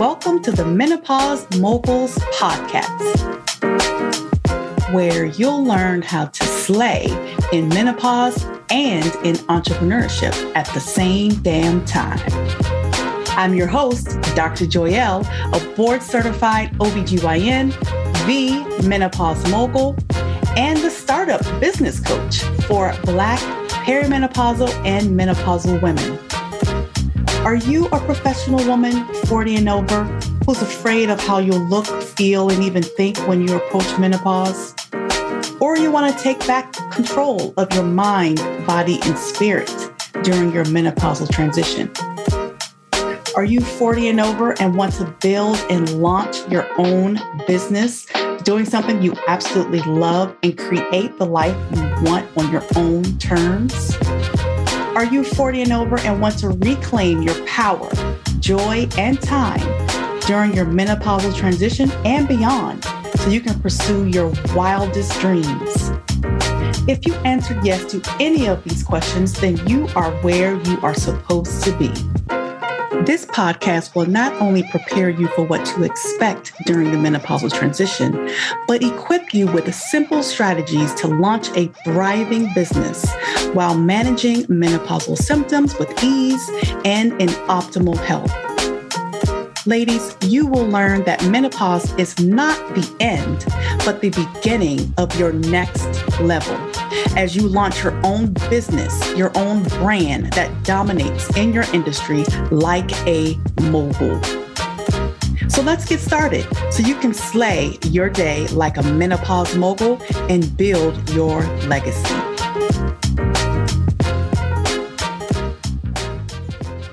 Welcome 0.00 0.40
to 0.44 0.50
the 0.50 0.64
Menopause 0.64 1.46
Moguls 1.58 2.16
Podcast, 2.32 3.18
where 4.94 5.26
you'll 5.26 5.62
learn 5.62 6.00
how 6.00 6.24
to 6.24 6.42
slay 6.42 7.04
in 7.52 7.68
menopause 7.68 8.42
and 8.70 9.04
in 9.26 9.36
entrepreneurship 9.50 10.32
at 10.56 10.66
the 10.68 10.80
same 10.80 11.34
damn 11.42 11.84
time. 11.84 12.18
I'm 13.36 13.52
your 13.52 13.66
host, 13.66 14.18
Dr. 14.34 14.64
Joyelle, 14.64 15.26
a 15.54 15.76
board 15.76 16.02
certified 16.02 16.72
OBGYN, 16.78 17.78
the 18.26 18.88
menopause 18.88 19.46
mogul, 19.50 19.98
and 20.56 20.78
the 20.78 20.88
startup 20.88 21.42
business 21.60 22.00
coach 22.00 22.38
for 22.64 22.96
Black 23.04 23.38
perimenopausal 23.84 24.70
and 24.86 25.08
menopausal 25.08 25.82
women. 25.82 26.18
Are 27.44 27.56
you 27.56 27.86
a 27.86 27.98
professional 28.00 28.62
woman, 28.66 29.06
40 29.24 29.56
and 29.56 29.68
over, 29.70 30.04
who's 30.44 30.60
afraid 30.60 31.08
of 31.08 31.18
how 31.18 31.38
you'll 31.38 31.66
look, 31.68 31.86
feel, 31.86 32.50
and 32.50 32.62
even 32.62 32.82
think 32.82 33.16
when 33.26 33.48
you 33.48 33.56
approach 33.56 33.98
menopause? 33.98 34.74
Or 35.58 35.78
you 35.78 35.90
want 35.90 36.14
to 36.14 36.22
take 36.22 36.38
back 36.46 36.74
control 36.92 37.54
of 37.56 37.72
your 37.72 37.84
mind, 37.84 38.36
body, 38.66 39.00
and 39.04 39.16
spirit 39.16 39.74
during 40.22 40.52
your 40.52 40.66
menopausal 40.66 41.30
transition? 41.30 41.90
Are 43.34 43.44
you 43.44 43.62
40 43.62 44.08
and 44.08 44.20
over 44.20 44.52
and 44.60 44.76
want 44.76 44.92
to 44.94 45.06
build 45.22 45.56
and 45.70 46.02
launch 46.02 46.46
your 46.50 46.68
own 46.78 47.18
business, 47.46 48.06
doing 48.42 48.66
something 48.66 49.00
you 49.00 49.14
absolutely 49.28 49.80
love 49.80 50.36
and 50.42 50.58
create 50.58 51.16
the 51.16 51.26
life 51.26 51.56
you 51.74 51.80
want 52.04 52.28
on 52.36 52.52
your 52.52 52.64
own 52.76 53.16
terms? 53.18 53.96
Are 55.00 55.06
you 55.06 55.24
40 55.24 55.62
and 55.62 55.72
over 55.72 55.98
and 56.00 56.20
want 56.20 56.38
to 56.40 56.50
reclaim 56.50 57.22
your 57.22 57.46
power, 57.46 57.88
joy, 58.38 58.86
and 58.98 59.18
time 59.18 59.58
during 60.26 60.52
your 60.52 60.66
menopausal 60.66 61.34
transition 61.34 61.90
and 62.04 62.28
beyond 62.28 62.84
so 63.14 63.30
you 63.30 63.40
can 63.40 63.58
pursue 63.60 64.08
your 64.08 64.30
wildest 64.54 65.18
dreams? 65.18 65.90
If 66.86 67.06
you 67.06 67.14
answered 67.24 67.64
yes 67.64 67.90
to 67.92 68.02
any 68.20 68.46
of 68.46 68.62
these 68.62 68.82
questions, 68.82 69.32
then 69.40 69.66
you 69.66 69.88
are 69.96 70.10
where 70.20 70.60
you 70.64 70.78
are 70.82 70.92
supposed 70.92 71.64
to 71.64 71.74
be. 71.78 71.90
This 72.90 73.24
podcast 73.24 73.94
will 73.94 74.06
not 74.06 74.32
only 74.42 74.64
prepare 74.64 75.10
you 75.10 75.28
for 75.28 75.44
what 75.44 75.64
to 75.66 75.84
expect 75.84 76.52
during 76.66 76.90
the 76.90 76.96
menopausal 76.96 77.52
transition, 77.52 78.28
but 78.66 78.82
equip 78.82 79.32
you 79.32 79.46
with 79.46 79.72
simple 79.72 80.24
strategies 80.24 80.92
to 80.94 81.06
launch 81.06 81.50
a 81.56 81.68
thriving 81.84 82.52
business 82.52 83.08
while 83.52 83.78
managing 83.78 84.42
menopausal 84.46 85.16
symptoms 85.16 85.78
with 85.78 86.02
ease 86.02 86.50
and 86.84 87.12
in 87.22 87.28
optimal 87.48 87.96
health. 87.96 88.49
Ladies, 89.66 90.16
you 90.22 90.46
will 90.46 90.66
learn 90.66 91.04
that 91.04 91.22
menopause 91.26 91.92
is 91.98 92.18
not 92.18 92.56
the 92.74 92.96
end, 92.98 93.44
but 93.84 94.00
the 94.00 94.08
beginning 94.08 94.94
of 94.96 95.14
your 95.20 95.34
next 95.34 95.86
level 96.18 96.56
as 97.14 97.36
you 97.36 97.46
launch 97.46 97.84
your 97.84 97.94
own 98.02 98.32
business, 98.48 99.14
your 99.18 99.36
own 99.36 99.62
brand 99.64 100.32
that 100.32 100.50
dominates 100.64 101.36
in 101.36 101.52
your 101.52 101.64
industry 101.74 102.24
like 102.50 102.90
a 103.06 103.36
mogul. 103.64 104.18
So 105.50 105.60
let's 105.60 105.84
get 105.84 106.00
started 106.00 106.46
so 106.72 106.82
you 106.82 106.94
can 106.94 107.12
slay 107.12 107.76
your 107.84 108.08
day 108.08 108.46
like 108.48 108.78
a 108.78 108.82
menopause 108.82 109.54
mogul 109.56 110.00
and 110.30 110.56
build 110.56 111.10
your 111.10 111.42
legacy. 111.66 112.29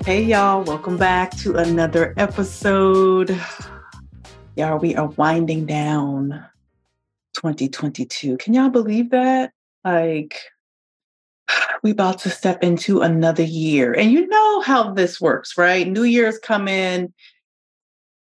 Hey, 0.08 0.23
y'all, 0.23 0.63
welcome 0.63 0.95
back 0.95 1.36
to 1.39 1.58
another 1.58 2.13
episode. 2.16 3.38
Y'all, 4.55 4.80
we 4.80 4.95
are 4.95 5.08
winding 5.08 5.65
down 5.65 6.45
2022. 7.33 8.37
Can 8.37 8.54
y'all 8.54 8.70
believe 8.70 9.09
that? 9.09 9.52
like 9.83 10.39
we 11.83 11.92
about 11.92 12.20
to 12.20 12.30
step 12.30 12.64
into 12.64 13.02
another 13.02 13.43
year. 13.43 13.92
And 13.92 14.14
you 14.14 14.27
know 14.27 14.61
how 14.61 14.93
this 14.93 15.20
works, 15.20 15.58
right? 15.58 15.86
New 15.86 16.04
Year's 16.04 16.39
come 16.39 16.70
in, 16.70 17.14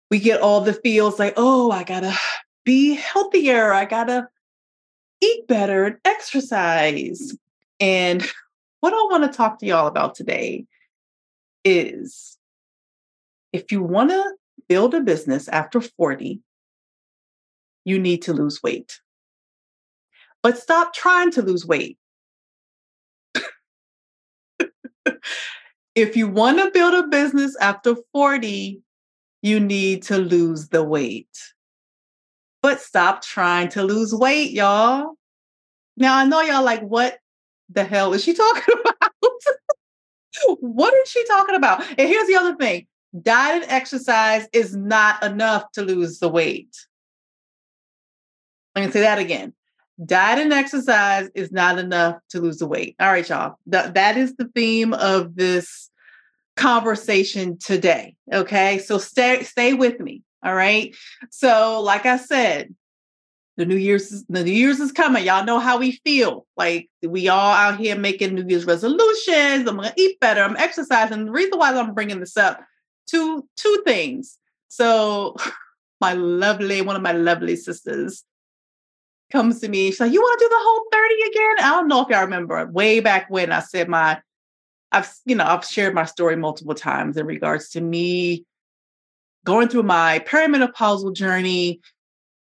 we 0.10 0.18
get 0.18 0.42
all 0.42 0.62
the 0.62 0.74
feels 0.74 1.20
like, 1.20 1.36
oh, 1.38 1.70
I 1.70 1.84
gotta 1.84 2.18
be 2.66 2.96
healthier, 2.96 3.72
I 3.72 3.86
gotta 3.86 4.28
eat 5.22 5.48
better 5.48 5.86
and 5.86 5.98
exercise. 6.06 7.38
And 7.80 8.24
what 8.80 8.94
I 8.94 9.12
want 9.12 9.32
to 9.32 9.38
talk 9.38 9.60
to 9.60 9.68
y'all 9.68 9.86
about 9.86 10.16
today 10.16 10.66
is 11.68 12.38
if 13.54 13.72
you 13.72 13.84
want 13.84 14.10
to 14.10 14.34
build 14.68 14.94
a 14.94 15.02
business 15.02 15.48
after 15.48 15.82
40, 15.82 16.42
you 17.86 18.00
need 18.00 18.22
to 18.24 18.34
lose 18.34 18.62
weight 18.62 19.00
but 20.48 20.58
stop 20.58 20.94
trying 20.94 21.32
to 21.32 21.42
lose 21.42 21.66
weight. 21.66 21.98
if 25.96 26.16
you 26.16 26.28
want 26.28 26.60
to 26.60 26.72
build 26.72 26.94
a 26.94 27.08
business 27.08 27.56
after 27.60 27.96
40, 28.14 28.82
you 29.42 29.60
need 29.60 30.04
to 30.04 30.18
lose 30.18 30.70
the 30.70 30.84
weight. 30.84 31.28
But 32.62 32.80
stop 32.80 33.22
trying 33.24 33.68
to 33.70 33.84
lose 33.84 34.14
weight, 34.14 34.52
y'all. 34.52 35.16
Now, 35.98 36.18
I 36.18 36.26
know 36.26 36.40
y'all 36.42 36.64
like, 36.64 36.82
what 36.82 37.18
the 37.70 37.84
hell 37.84 38.14
is 38.14 38.24
she 38.24 38.34
talking 38.36 38.76
about? 38.80 39.12
What 40.60 40.94
is 40.94 41.10
she 41.10 41.26
talking 41.26 41.56
about? 41.56 41.84
And 41.98 42.08
here's 42.08 42.28
the 42.28 42.36
other 42.36 42.56
thing 42.56 42.88
diet 43.22 43.64
and 43.64 43.72
exercise 43.72 44.48
is 44.54 44.76
not 44.76 45.24
enough 45.24 45.72
to 45.74 45.82
lose 45.82 46.20
the 46.20 46.30
weight. 46.30 46.76
Let 48.76 48.86
me 48.86 48.92
say 48.92 49.02
that 49.02 49.20
again 49.20 49.54
diet 50.06 50.40
and 50.40 50.54
exercise 50.54 51.30
is 51.34 51.52
not 51.52 51.80
enough 51.80 52.18
to 52.30 52.40
lose 52.40 52.58
the 52.58 52.68
weight. 52.68 52.96
All 53.00 53.12
right, 53.12 53.28
y'all. 53.28 53.58
Th- 53.72 53.94
that 53.94 54.18
is 54.18 54.36
the 54.36 54.50
theme 54.54 54.94
of 54.94 55.36
this 55.36 55.90
conversation 56.56 57.58
today. 57.58 58.16
Okay. 58.32 58.80
So 58.80 58.98
stay 58.98 59.44
stay 59.44 59.74
with 59.74 60.00
me. 60.00 60.24
All 60.44 60.56
right. 60.56 60.96
So, 61.32 61.82
like 61.82 62.06
I 62.06 62.18
said, 62.18 62.74
the 63.58 63.66
New 63.66 63.76
Year's 63.76 64.24
the 64.30 64.44
New 64.44 64.52
Year's 64.52 64.80
is 64.80 64.92
coming. 64.92 65.26
Y'all 65.26 65.44
know 65.44 65.60
how 65.60 65.80
we 65.80 65.94
feel. 66.04 66.46
Like 66.56 66.90
we 67.02 67.28
all 67.28 67.54
out 67.54 67.78
here 67.78 67.98
making 67.98 68.36
New 68.36 68.46
Year's 68.48 68.66
resolutions. 68.66 69.68
I'm 69.68 69.78
gonna 69.78 69.94
eat 69.98 70.20
better. 70.20 70.42
I'm 70.42 70.56
exercising. 70.58 71.26
The 71.26 71.32
reason 71.32 71.58
why 71.58 71.74
I'm 71.74 71.96
bringing 71.96 72.20
this 72.20 72.38
up, 72.38 72.62
two 73.08 73.48
two 73.58 73.82
things. 73.86 74.38
So, 74.68 75.36
my 76.02 76.14
lovely 76.14 76.82
one 76.82 76.96
of 76.96 77.02
my 77.02 77.14
lovely 77.14 77.56
sisters 77.56 78.24
comes 79.32 79.60
to 79.62 79.70
me. 79.70 79.90
She's 79.90 80.00
like, 80.00 80.14
"You 80.14 80.22
want 80.22 80.40
to 80.40 80.46
do 80.46 80.50
the 80.50 80.56
whole 80.60 80.86
30 80.92 81.16
again?" 81.32 81.66
I 81.66 81.76
don't 81.76 81.88
know 81.88 82.02
if 82.04 82.10
y'all 82.10 82.22
remember 82.22 82.64
way 82.68 83.00
back 83.00 83.26
when 83.30 83.52
I 83.52 83.62
said 83.62 83.90
my, 83.90 84.22
I've 84.92 85.12
you 85.26 85.36
know 85.36 85.46
I've 85.46 85.66
shared 85.66 85.96
my 85.96 86.06
story 86.06 86.36
multiple 86.36 86.76
times 86.76 87.18
in 87.18 87.26
regards 87.26 87.70
to 87.70 87.82
me 87.82 88.46
going 89.46 89.70
through 89.70 89.84
my 89.84 90.20
perimenopausal 90.28 91.16
journey, 91.16 91.80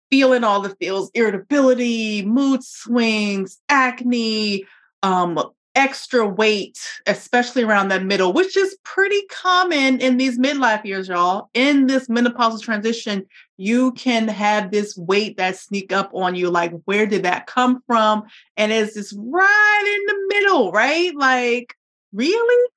feeling 0.10 0.44
all 0.44 0.62
the 0.62 0.76
feels, 0.76 1.12
irritability, 1.14 2.24
mood 2.24 2.64
swings, 2.64 3.60
acne, 3.70 4.66
um, 5.04 5.40
extra 5.76 6.28
weight, 6.28 6.80
especially 7.06 7.64
around 7.64 7.88
that 7.88 8.04
middle, 8.04 8.34
which 8.34 8.58
is 8.58 8.78
pretty 8.84 9.22
common 9.30 10.02
in 10.02 10.18
these 10.18 10.38
midlife 10.38 10.84
years, 10.84 11.08
y'all. 11.08 11.50
In 11.54 11.88
this 11.88 12.08
menopausal 12.08 12.62
transition, 12.62 13.26
you 13.58 13.92
can 13.94 14.28
have 14.28 14.72
this 14.72 14.98
weight 14.98 15.38
that 15.38 15.58
sneak 15.58 15.94
up 15.94 16.12
on 16.14 16.36
you. 16.36 16.50
Like, 16.50 16.74
where 16.86 17.06
did 17.06 17.24
that 17.24 17.48
come 17.48 17.82
from? 17.88 18.24
And 18.58 18.72
it's 18.72 18.96
just 18.96 19.14
right 19.18 19.96
in 19.96 20.06
the 20.08 20.36
middle, 20.36 20.72
right? 20.72 21.16
Like, 21.16 21.76
really? 22.12 22.70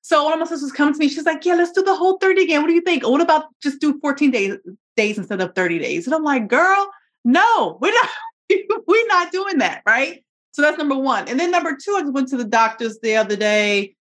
So 0.00 0.24
one 0.24 0.32
of 0.32 0.40
my 0.40 0.46
sisters 0.46 0.72
comes 0.72 0.98
to 0.98 1.04
me, 1.04 1.08
she's 1.08 1.24
like, 1.24 1.44
Yeah, 1.44 1.54
let's 1.54 1.70
do 1.70 1.82
the 1.82 1.94
whole 1.94 2.18
30 2.18 2.42
again. 2.42 2.60
What 2.60 2.68
do 2.68 2.74
you 2.74 2.80
think? 2.80 3.06
What 3.06 3.20
about 3.20 3.46
just 3.62 3.80
do 3.80 4.00
14 4.00 4.30
days 4.32 4.56
days 4.96 5.18
instead 5.18 5.40
of 5.40 5.54
30 5.54 5.78
days? 5.78 6.06
And 6.06 6.14
I'm 6.14 6.24
like, 6.24 6.48
girl, 6.48 6.90
no, 7.24 7.78
we're 7.80 7.92
not, 7.92 8.08
we're 8.86 9.06
not 9.06 9.32
doing 9.32 9.58
that, 9.58 9.82
right? 9.86 10.24
So 10.52 10.62
that's 10.62 10.78
number 10.78 10.96
one. 10.96 11.28
And 11.28 11.40
then 11.40 11.50
number 11.50 11.76
two, 11.82 11.96
I 11.98 12.02
went 12.08 12.28
to 12.28 12.36
the 12.36 12.44
doctors 12.44 12.98
the 13.02 13.16
other 13.16 13.36
day. 13.36 13.94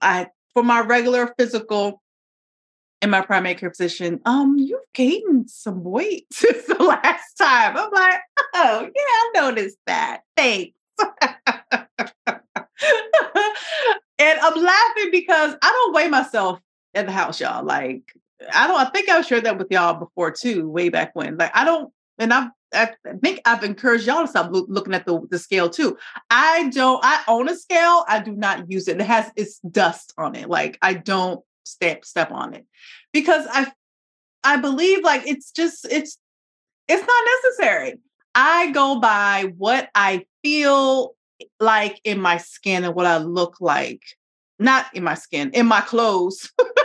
I 0.00 0.28
for 0.54 0.62
my 0.62 0.80
regular 0.80 1.32
physical 1.38 2.02
in 3.02 3.10
my 3.10 3.22
primary 3.22 3.54
care 3.54 3.70
physician, 3.70 4.20
um, 4.26 4.56
you've 4.58 4.80
gained 4.94 5.50
some 5.50 5.82
weight 5.84 6.26
since 6.32 6.66
the 6.66 6.82
last 6.82 7.34
time. 7.38 7.76
I'm 7.76 7.90
like, 7.90 8.20
oh 8.54 8.82
yeah, 8.82 8.90
I 8.94 9.30
noticed 9.34 9.78
that. 9.86 10.20
Thanks. 10.36 10.76
and 14.18 14.40
I'm 14.40 14.62
laughing 14.62 15.10
because 15.10 15.54
I 15.62 15.70
don't 15.70 15.94
weigh 15.94 16.08
myself 16.08 16.60
in 16.94 17.06
the 17.06 17.12
house, 17.12 17.40
y'all. 17.40 17.64
Like, 17.64 18.02
I 18.54 18.66
don't, 18.66 18.80
I 18.80 18.90
think 18.90 19.08
I've 19.08 19.26
shared 19.26 19.44
that 19.44 19.58
with 19.58 19.68
y'all 19.70 19.94
before 19.94 20.30
too, 20.30 20.68
way 20.68 20.88
back 20.88 21.10
when. 21.14 21.36
Like, 21.36 21.54
I 21.54 21.64
don't, 21.64 21.92
and 22.18 22.32
I've 22.32 22.50
I 22.72 22.90
think 23.20 23.40
I've 23.44 23.64
encouraged 23.64 24.06
y'all 24.06 24.22
to 24.22 24.28
stop 24.28 24.52
look, 24.52 24.66
looking 24.68 24.94
at 24.94 25.04
the, 25.04 25.20
the 25.28 25.40
scale 25.40 25.68
too. 25.68 25.98
I 26.30 26.68
don't, 26.68 27.00
I 27.02 27.20
own 27.26 27.48
a 27.48 27.56
scale. 27.56 28.04
I 28.06 28.20
do 28.20 28.30
not 28.32 28.70
use 28.70 28.86
it. 28.86 29.00
It 29.00 29.06
has, 29.06 29.28
it's 29.34 29.58
dust 29.58 30.14
on 30.16 30.36
it. 30.36 30.48
Like 30.48 30.78
I 30.80 30.94
don't 30.94 31.42
step, 31.64 32.04
step 32.04 32.30
on 32.30 32.54
it. 32.54 32.64
because 33.12 33.46
I 33.50 33.72
I 34.42 34.56
believe 34.56 35.04
like 35.04 35.26
it's 35.26 35.50
just 35.50 35.86
it's 35.90 36.18
it's 36.88 37.06
not 37.06 37.24
necessary. 37.44 37.98
I 38.34 38.70
go 38.72 39.00
by 39.00 39.52
what 39.56 39.88
I 39.94 40.24
feel 40.42 41.14
like 41.58 42.00
in 42.04 42.20
my 42.20 42.38
skin 42.38 42.84
and 42.84 42.94
what 42.94 43.06
I 43.06 43.18
look 43.18 43.56
like. 43.60 44.02
Not 44.58 44.86
in 44.94 45.04
my 45.04 45.14
skin, 45.14 45.50
in 45.54 45.66
my 45.66 45.80
clothes. 45.80 46.52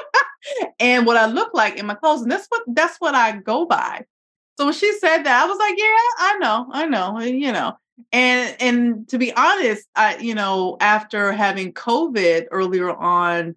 and 0.79 1.05
what 1.05 1.17
I 1.17 1.25
look 1.27 1.53
like 1.53 1.77
in 1.77 1.85
my 1.85 1.95
clothes. 1.95 2.21
And 2.21 2.31
that's 2.31 2.47
what 2.47 2.63
that's 2.67 2.97
what 2.99 3.15
I 3.15 3.37
go 3.37 3.65
by. 3.65 4.05
So 4.57 4.65
when 4.65 4.73
she 4.73 4.91
said 4.99 5.23
that, 5.23 5.43
I 5.43 5.47
was 5.47 5.57
like, 5.57 5.75
yeah, 5.77 5.85
I 6.19 6.37
know, 6.39 6.67
I 6.71 6.85
know, 6.85 7.19
you 7.19 7.51
know. 7.51 7.77
And 8.11 8.55
and 8.59 9.09
to 9.09 9.17
be 9.17 9.33
honest, 9.33 9.87
I, 9.95 10.17
you 10.17 10.35
know, 10.35 10.77
after 10.79 11.31
having 11.31 11.73
COVID 11.73 12.47
earlier 12.51 12.91
on, 12.91 13.55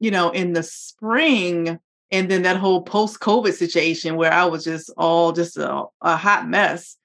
you 0.00 0.10
know, 0.10 0.30
in 0.30 0.52
the 0.52 0.62
spring, 0.62 1.78
and 2.10 2.30
then 2.30 2.42
that 2.42 2.56
whole 2.56 2.82
post-COVID 2.82 3.52
situation 3.52 4.16
where 4.16 4.32
I 4.32 4.44
was 4.46 4.64
just 4.64 4.90
all 4.96 5.32
just 5.32 5.56
a, 5.56 5.84
a 6.00 6.16
hot 6.16 6.48
mess, 6.48 6.96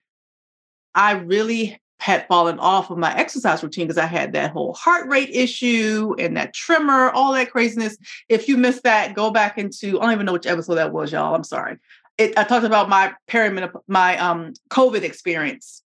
I 0.96 1.14
really 1.14 1.80
had 2.00 2.28
fallen 2.28 2.60
off 2.60 2.90
of 2.90 2.98
my 2.98 3.16
exercise 3.16 3.64
routine 3.64 3.88
because 3.88 3.98
I 3.98 4.06
had 4.06 4.34
that 4.34 4.52
whole 4.52 4.74
heart 4.74 5.08
rate 5.08 5.30
issue 5.30 6.14
and 6.20 6.36
that 6.36 6.54
tremor, 6.54 7.10
all 7.12 7.32
that 7.34 7.52
craziness. 7.52 7.98
If 8.28 8.48
you 8.48 8.58
missed 8.58 8.84
that, 8.84 9.14
go 9.14 9.32
back 9.32 9.58
into 9.58 10.00
I 10.00 10.04
don't 10.04 10.14
even 10.14 10.26
know 10.26 10.34
which 10.34 10.46
episode 10.46 10.76
that 10.76 10.92
was, 10.92 11.12
y'all. 11.12 11.34
I'm 11.34 11.46
sorry. 11.46 11.78
It, 12.18 12.38
I 12.38 12.44
talked 12.44 12.66
about 12.66 12.90
my 12.90 13.14
perimenop- 13.30 13.82
my 13.88 14.18
um 14.18 14.54
COVID 14.70 15.04
experience. 15.04 15.82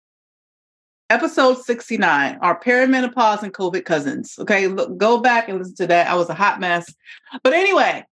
Episode 1.10 1.58
69, 1.64 2.38
our 2.42 2.60
perimenopause 2.60 3.44
and 3.44 3.54
COVID 3.54 3.84
cousins. 3.86 4.36
Okay, 4.40 4.68
look, 4.68 4.98
go 4.98 5.18
back 5.20 5.50
and 5.50 5.60
listen 5.60 5.76
to 5.76 5.88
that. 5.88 6.08
I 6.08 6.16
was 6.16 6.30
a 6.30 6.34
hot 6.34 6.60
mess. 6.60 6.94
But 7.44 7.54
anyway, 7.54 8.06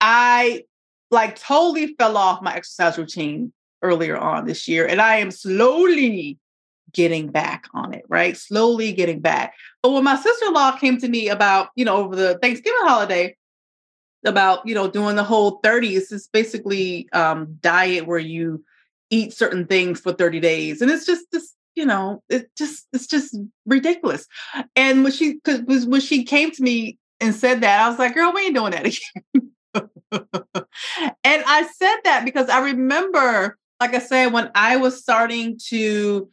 I 0.00 0.64
like 1.10 1.38
totally 1.38 1.94
fell 1.98 2.16
off 2.16 2.42
my 2.42 2.54
exercise 2.54 2.98
routine 2.98 3.52
earlier 3.82 4.16
on 4.16 4.46
this 4.46 4.68
year, 4.68 4.86
and 4.86 5.00
I 5.00 5.16
am 5.16 5.30
slowly 5.30 6.38
getting 6.92 7.28
back 7.28 7.66
on 7.74 7.94
it, 7.94 8.04
right? 8.08 8.36
Slowly 8.36 8.92
getting 8.92 9.20
back. 9.20 9.54
But 9.82 9.92
when 9.92 10.04
my 10.04 10.16
sister-in-law 10.16 10.78
came 10.78 10.98
to 10.98 11.08
me 11.08 11.28
about, 11.28 11.68
you 11.76 11.84
know, 11.84 11.96
over 11.96 12.16
the 12.16 12.38
Thanksgiving 12.38 12.80
holiday, 12.82 13.36
about, 14.24 14.66
you 14.66 14.74
know, 14.74 14.88
doing 14.88 15.16
the 15.16 15.24
whole 15.24 15.60
30s, 15.60 16.12
it's 16.12 16.26
basically 16.28 17.08
um 17.12 17.56
diet 17.60 18.06
where 18.06 18.18
you 18.18 18.64
eat 19.10 19.32
certain 19.32 19.66
things 19.66 20.00
for 20.00 20.12
30 20.12 20.40
days. 20.40 20.82
And 20.82 20.90
it's 20.90 21.06
just 21.06 21.30
this, 21.32 21.54
you 21.74 21.86
know, 21.86 22.22
it 22.28 22.50
just 22.56 22.86
it's 22.92 23.06
just 23.06 23.36
ridiculous. 23.66 24.26
And 24.76 25.02
when 25.02 25.12
she 25.12 25.34
because 25.34 25.86
when 25.86 26.00
she 26.00 26.24
came 26.24 26.50
to 26.52 26.62
me 26.62 26.98
and 27.20 27.34
said 27.34 27.60
that, 27.62 27.80
I 27.80 27.88
was 27.88 27.98
like, 27.98 28.14
girl, 28.14 28.32
we 28.34 28.46
ain't 28.46 28.54
doing 28.54 28.72
that 28.72 28.86
again. 29.32 29.52
and 31.24 31.42
I 31.46 31.68
said 31.76 31.96
that 32.04 32.22
because 32.24 32.48
I 32.48 32.60
remember, 32.60 33.56
like 33.80 33.94
I 33.94 33.98
said, 33.98 34.32
when 34.32 34.50
I 34.54 34.76
was 34.76 35.00
starting 35.00 35.58
to 35.68 36.28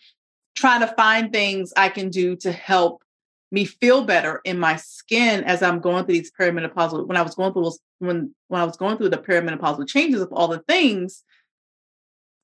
trying 0.56 0.82
to 0.82 0.88
find 0.96 1.32
things 1.32 1.74
I 1.76 1.90
can 1.90 2.10
do 2.10 2.36
to 2.38 2.52
help 2.52 3.04
me 3.52 3.66
feel 3.66 4.04
better 4.04 4.42
in 4.44 4.58
my 4.60 4.76
skin 4.76 5.44
as 5.44 5.62
I'm 5.62 5.80
going 5.80 6.06
through 6.06 6.16
these 6.16 6.32
perimenopausal. 6.32 7.06
When 7.08 7.18
I 7.18 7.22
was 7.22 7.36
going 7.36 7.54
through 7.54 7.72
when 8.00 8.34
when 8.48 8.62
I 8.62 8.66
was 8.66 8.78
going 8.78 8.98
through 8.98 9.10
the 9.10 9.18
perimenopausal 9.18 9.88
changes 9.88 10.22
of 10.22 10.32
all 10.32 10.48
the 10.48 10.60
things, 10.68 11.24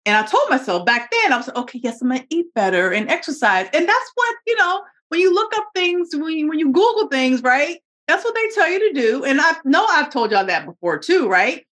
and 0.06 0.16
I 0.16 0.25
told 0.25 0.50
myself 0.50 0.86
back 0.86 1.12
then, 1.12 1.34
I 1.34 1.38
was 1.38 1.48
like, 1.48 1.58
okay, 1.58 1.80
yes, 1.84 2.02
I'm 2.02 2.10
gonna 2.10 2.25
eat 2.30 2.48
better 2.54 2.92
and 2.92 3.10
exercise, 3.10 3.68
and 3.74 3.88
that's 3.88 4.12
what 4.16 4.36
you 4.48 4.56
know. 4.56 4.84
When 5.10 5.19
you 5.19 5.34
look 5.34 5.52
up 5.57 5.68
things, 5.75 6.10
when 6.14 6.38
you, 6.38 6.48
when 6.48 6.57
you 6.57 6.72
Google 6.72 7.10
things, 7.10 7.44
right? 7.44 7.80
That's 8.07 8.24
what 8.24 8.34
they 8.34 8.48
tell 8.56 8.69
you 8.69 8.94
to 8.94 9.02
do. 9.02 9.25
And 9.25 9.42
I 9.42 9.56
know 9.66 9.86
I've 9.90 10.10
told 10.10 10.31
y'all 10.31 10.46
that 10.46 10.66
before 10.66 11.00
too, 11.00 11.28
right? 11.28 11.66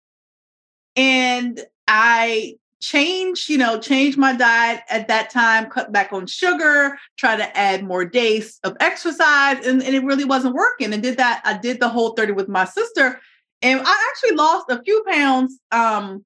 And 0.97 1.59
I 1.87 2.55
change, 2.81 3.47
you 3.49 3.57
know, 3.57 3.79
change 3.79 4.17
my 4.17 4.35
diet 4.35 4.81
at 4.89 5.07
that 5.07 5.29
time, 5.29 5.69
cut 5.69 5.91
back 5.91 6.13
on 6.13 6.25
sugar, 6.27 6.97
try 7.17 7.35
to 7.35 7.57
add 7.57 7.83
more 7.83 8.05
days 8.05 8.59
of 8.63 8.75
exercise, 8.79 9.65
and, 9.65 9.83
and 9.83 9.95
it 9.95 10.03
really 10.03 10.25
wasn't 10.25 10.55
working. 10.55 10.93
And 10.93 11.03
did 11.03 11.17
that, 11.17 11.41
I 11.43 11.57
did 11.57 11.79
the 11.79 11.89
whole 11.89 12.13
30 12.13 12.33
with 12.33 12.47
my 12.47 12.65
sister, 12.65 13.19
and 13.61 13.81
I 13.83 14.11
actually 14.11 14.37
lost 14.37 14.69
a 14.69 14.81
few 14.83 15.03
pounds 15.07 15.59
um 15.71 16.25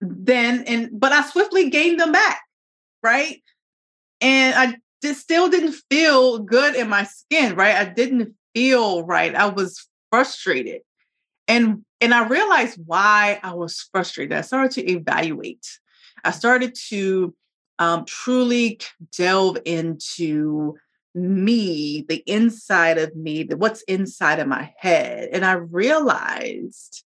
then, 0.00 0.64
and 0.64 0.88
but 0.92 1.12
I 1.12 1.22
swiftly 1.22 1.70
gained 1.70 2.00
them 2.00 2.12
back, 2.12 2.40
right? 3.02 3.42
And 4.20 4.54
I 4.54 4.76
just 5.02 5.20
still 5.20 5.48
didn't 5.48 5.76
feel 5.90 6.38
good 6.38 6.74
in 6.74 6.88
my 6.88 7.04
skin, 7.04 7.54
right? 7.54 7.76
I 7.76 7.84
didn't 7.84 8.34
feel 8.54 9.04
right. 9.04 9.34
I 9.34 9.46
was 9.46 9.86
frustrated. 10.10 10.82
And 11.48 11.84
and 12.02 12.12
I 12.12 12.26
realized 12.26 12.80
why 12.84 13.38
I 13.44 13.54
was 13.54 13.88
frustrated. 13.92 14.36
I 14.36 14.40
started 14.40 14.72
to 14.72 14.90
evaluate. 14.90 15.78
I 16.24 16.32
started 16.32 16.74
to 16.88 17.32
um, 17.78 18.04
truly 18.04 18.80
delve 19.16 19.58
into 19.64 20.76
me, 21.14 22.04
the 22.08 22.24
inside 22.26 22.98
of 22.98 23.14
me, 23.14 23.44
the, 23.44 23.56
what's 23.56 23.82
inside 23.82 24.40
of 24.40 24.48
my 24.48 24.74
head. 24.78 25.28
And 25.32 25.44
I 25.44 25.52
realized 25.52 27.04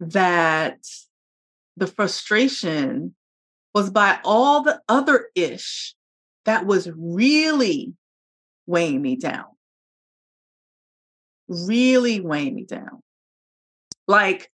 that 0.00 0.80
the 1.76 1.86
frustration 1.86 3.14
was 3.74 3.90
by 3.90 4.18
all 4.24 4.62
the 4.64 4.80
other 4.88 5.28
ish 5.36 5.94
that 6.46 6.66
was 6.66 6.90
really 6.96 7.94
weighing 8.66 9.00
me 9.00 9.14
down. 9.14 9.44
Really 11.46 12.20
weighing 12.20 12.56
me 12.56 12.64
down 12.64 13.02
like 14.08 14.50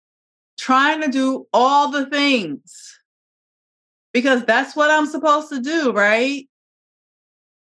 trying 0.57 1.01
to 1.01 1.09
do 1.09 1.47
all 1.51 1.89
the 1.89 2.05
things 2.05 2.99
because 4.13 4.45
that's 4.45 4.75
what 4.75 4.91
I'm 4.91 5.07
supposed 5.07 5.49
to 5.49 5.59
do, 5.59 5.91
right? 5.91 6.47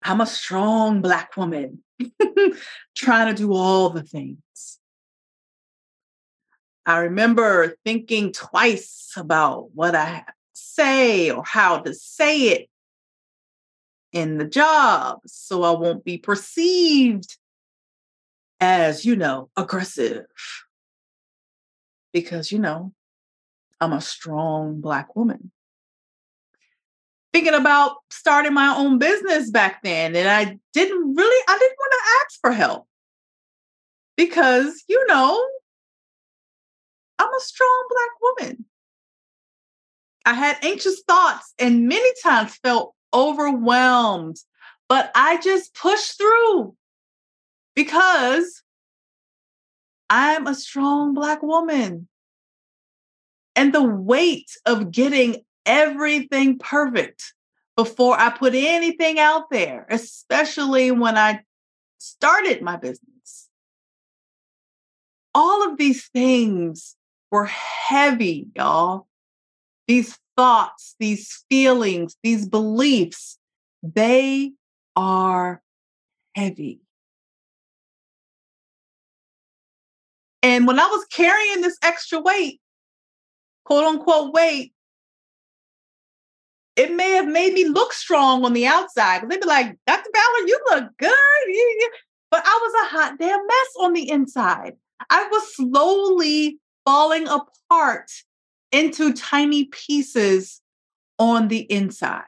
I'm 0.04 0.22
a 0.22 0.26
strong 0.26 1.02
Black 1.02 1.38
woman 1.38 1.84
trying 2.96 3.34
to 3.34 3.42
do 3.42 3.54
all 3.54 3.90
the 3.90 4.04
things. 4.04 4.40
I 6.86 7.00
remember 7.00 7.76
thinking 7.86 8.32
twice 8.32 9.12
about 9.16 9.70
what 9.76 9.94
I 9.94 10.24
say 10.54 11.30
or 11.30 11.44
how 11.46 11.80
to 11.80 11.94
say 11.94 12.48
it 12.50 12.70
in 14.12 14.38
the 14.38 14.46
job 14.46 15.20
so 15.28 15.64
I 15.64 15.72
won't 15.72 16.04
be 16.04 16.18
perceived 16.18 17.38
as, 18.60 19.06
you 19.06 19.16
know, 19.16 19.50
aggressive 19.56 20.26
because, 22.14 22.52
you 22.52 22.60
know, 22.60 22.94
I'm 23.82 23.94
a 23.94 24.02
strong 24.02 24.82
Black 24.82 25.16
woman. 25.16 25.52
Thinking 27.32 27.54
about 27.54 27.98
starting 28.10 28.54
my 28.54 28.76
own 28.76 28.98
business 28.98 29.52
back 29.52 29.84
then, 29.84 30.16
and 30.16 30.28
I 30.28 30.58
didn't 30.74 31.16
really, 31.16 31.44
I 31.48 31.58
didn't 31.58 31.78
want 31.78 31.94
to 31.94 32.12
ask 32.22 32.40
for 32.42 32.52
help 32.52 32.88
because, 34.18 34.84
you 34.88 35.06
know, 35.08 35.48
I'm 37.20 37.34
a 37.34 37.40
strong 37.40 37.88
Black 37.90 38.10
woman. 38.22 38.66
I 40.26 40.34
had 40.34 40.58
anxious 40.64 41.02
thoughts 41.08 41.54
and 41.60 41.88
many 41.88 42.10
times 42.24 42.56
felt 42.58 42.94
overwhelmed, 43.14 44.38
but 44.88 45.12
I 45.16 45.38
just 45.38 45.74
pushed 45.76 46.18
through 46.18 46.76
because 47.76 48.62
I'm 50.10 50.48
a 50.48 50.56
strong 50.56 51.14
Black 51.14 51.42
woman. 51.44 52.08
And 53.56 53.74
the 53.74 53.84
weight 53.84 54.52
of 54.66 54.92
getting 54.92 55.44
everything 55.66 56.58
perfect 56.58 57.34
before 57.76 58.20
I 58.20 58.30
put 58.30 58.54
anything 58.56 59.20
out 59.20 59.50
there, 59.50 59.86
especially 59.90 60.92
when 60.92 61.18
I 61.18 61.44
started 61.98 62.62
my 62.62 62.78
business. 62.78 63.50
All 65.36 65.70
of 65.70 65.78
these 65.78 66.08
things 66.08 66.96
were 67.32 67.46
heavy, 67.46 68.48
y'all. 68.56 69.08
These 69.88 70.18
thoughts, 70.36 70.96
these 71.00 71.44
feelings, 71.50 72.16
these 72.24 72.48
beliefs, 72.48 73.38
they 73.84 74.54
are 74.96 75.62
heavy. 76.36 76.80
And 80.42 80.68
when 80.68 80.80
I 80.80 80.86
was 80.86 81.06
carrying 81.06 81.62
this 81.62 81.78
extra 81.84 82.20
weight, 82.20 82.62
quote 83.66 83.84
unquote 83.84 84.34
weight, 84.34 84.74
it 86.76 86.94
may 86.96 87.12
have 87.12 87.28
made 87.28 87.54
me 87.54 87.66
look 87.66 87.92
strong 87.92 88.46
on 88.46 88.54
the 88.54 88.66
outside. 88.66 89.30
They'd 89.30 89.42
be 89.42 89.48
like, 89.48 89.78
Dr. 89.86 90.10
Ballard, 90.14 90.48
you 90.48 90.60
look 90.68 90.98
good. 90.98 91.90
But 92.32 92.44
I 92.46 92.60
was 92.62 92.74
a 92.74 92.96
hot 92.96 93.20
damn 93.20 93.46
mess 93.46 93.68
on 93.82 93.94
the 93.94 94.10
inside. 94.10 94.76
I 95.10 95.28
was 95.30 95.56
slowly 95.56 96.60
falling 96.86 97.28
apart 97.28 98.10
into 98.72 99.14
tiny 99.14 99.66
pieces 99.66 100.62
on 101.18 101.48
the 101.48 101.60
inside. 101.60 102.24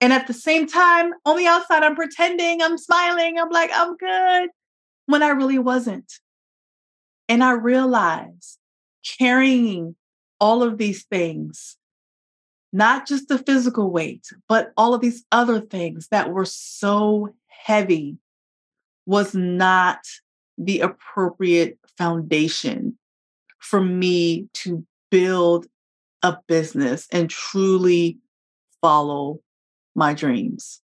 And 0.00 0.12
at 0.12 0.26
the 0.26 0.34
same 0.34 0.66
time, 0.66 1.12
on 1.24 1.36
the 1.36 1.46
outside, 1.46 1.82
I'm 1.82 1.96
pretending, 1.96 2.62
I'm 2.62 2.78
smiling, 2.78 3.38
I'm 3.38 3.50
like, 3.50 3.70
I'm 3.74 3.96
good, 3.96 4.50
when 5.06 5.22
I 5.22 5.28
really 5.30 5.58
wasn't. 5.58 6.12
And 7.28 7.42
I 7.42 7.52
realized 7.52 8.58
carrying 9.18 9.96
all 10.40 10.62
of 10.62 10.78
these 10.78 11.04
things, 11.04 11.76
not 12.72 13.06
just 13.06 13.28
the 13.28 13.38
physical 13.38 13.90
weight, 13.90 14.26
but 14.48 14.72
all 14.76 14.94
of 14.94 15.00
these 15.00 15.24
other 15.32 15.60
things 15.60 16.08
that 16.08 16.30
were 16.30 16.44
so 16.44 17.34
heavy 17.48 18.18
was 19.06 19.34
not 19.34 20.00
the 20.58 20.80
appropriate 20.80 21.78
foundation 21.98 22.98
for 23.58 23.80
me 23.80 24.48
to 24.52 24.84
build 25.10 25.66
a 26.22 26.36
business 26.48 27.06
and 27.12 27.30
truly 27.30 28.18
follow 28.80 29.40
my 29.94 30.12
dreams. 30.12 30.80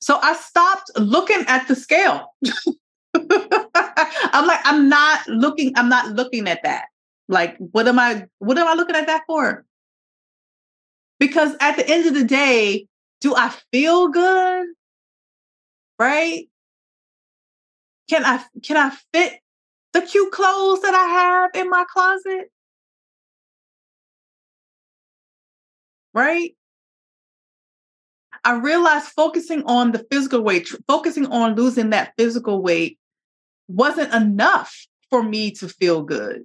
So 0.00 0.18
I 0.20 0.34
stopped 0.34 0.90
looking 0.96 1.44
at 1.46 1.68
the 1.68 1.76
scale. 1.76 2.34
I'm 3.14 4.46
like, 4.46 4.60
I'm 4.64 4.88
not 4.88 5.26
looking, 5.28 5.72
I'm 5.76 5.88
not 5.88 6.08
looking 6.08 6.48
at 6.48 6.62
that. 6.62 6.86
Like, 7.28 7.56
what 7.58 7.86
am 7.86 7.98
I, 7.98 8.26
what 8.38 8.58
am 8.58 8.66
I 8.66 8.74
looking 8.74 8.96
at 8.96 9.06
that 9.06 9.22
for? 9.26 9.64
Because 11.18 11.54
at 11.60 11.76
the 11.76 11.88
end 11.88 12.06
of 12.06 12.14
the 12.14 12.24
day, 12.24 12.86
do 13.20 13.34
I 13.36 13.54
feel 13.70 14.08
good? 14.08 14.66
Right? 15.98 16.48
Can 18.08 18.24
I 18.24 18.42
can 18.64 18.76
I 18.76 18.90
fit 19.12 19.38
the 19.92 20.00
cute 20.00 20.32
clothes 20.32 20.80
that 20.82 20.94
I 20.94 21.04
have 21.06 21.50
in 21.54 21.70
my 21.70 21.84
closet? 21.92 22.50
Right? 26.12 26.56
I 28.44 28.54
realized 28.56 29.06
focusing 29.06 29.62
on 29.64 29.92
the 29.92 30.06
physical 30.10 30.42
weight, 30.42 30.68
focusing 30.86 31.26
on 31.26 31.54
losing 31.54 31.90
that 31.90 32.14
physical 32.16 32.62
weight 32.62 32.98
wasn't 33.68 34.12
enough 34.14 34.86
for 35.10 35.22
me 35.22 35.50
to 35.52 35.68
feel 35.68 36.02
good. 36.02 36.44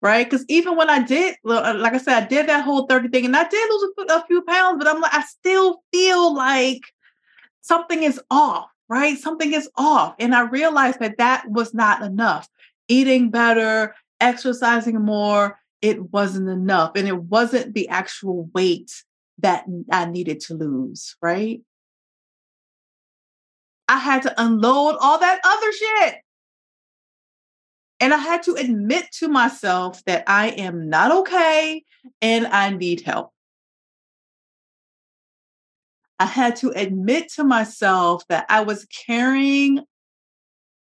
Right. 0.00 0.28
Because 0.28 0.44
even 0.48 0.76
when 0.76 0.88
I 0.88 1.02
did, 1.02 1.34
uh, 1.44 1.74
like 1.76 1.92
I 1.92 1.98
said, 1.98 2.22
I 2.22 2.26
did 2.26 2.48
that 2.48 2.64
whole 2.64 2.86
30 2.86 3.08
thing 3.08 3.24
and 3.24 3.36
I 3.36 3.48
did 3.48 3.68
lose 3.68 3.90
a 4.10 4.24
few 4.26 4.42
pounds, 4.42 4.78
but 4.78 4.86
I'm 4.86 5.00
like, 5.00 5.12
I 5.12 5.22
still 5.22 5.82
feel 5.92 6.32
like 6.34 6.82
something 7.62 8.04
is 8.04 8.20
off, 8.30 8.68
right? 8.88 9.18
Something 9.18 9.54
is 9.54 9.68
off. 9.76 10.14
And 10.20 10.36
I 10.36 10.42
realized 10.42 11.00
that 11.00 11.18
that 11.18 11.50
was 11.50 11.74
not 11.74 12.02
enough. 12.02 12.48
Eating 12.86 13.30
better, 13.30 13.96
exercising 14.20 15.00
more, 15.00 15.58
it 15.82 16.12
wasn't 16.12 16.48
enough. 16.48 16.92
And 16.94 17.08
it 17.08 17.24
wasn't 17.24 17.74
the 17.74 17.88
actual 17.88 18.48
weight 18.54 19.02
that 19.38 19.64
I 19.90 20.06
needed 20.06 20.40
to 20.40 20.54
lose, 20.54 21.16
right? 21.22 21.60
I 23.88 23.98
had 23.98 24.22
to 24.22 24.34
unload 24.42 24.96
all 25.00 25.18
that 25.18 25.40
other 25.44 25.72
shit. 25.72 26.16
And 28.00 28.14
I 28.14 28.18
had 28.18 28.42
to 28.44 28.54
admit 28.54 29.10
to 29.18 29.28
myself 29.28 30.04
that 30.04 30.24
I 30.26 30.48
am 30.50 30.88
not 30.88 31.10
okay 31.10 31.84
and 32.22 32.46
I 32.46 32.70
need 32.70 33.00
help. 33.00 33.32
I 36.20 36.26
had 36.26 36.56
to 36.56 36.70
admit 36.70 37.32
to 37.34 37.44
myself 37.44 38.24
that 38.28 38.46
I 38.48 38.62
was 38.62 38.86
carrying 39.06 39.84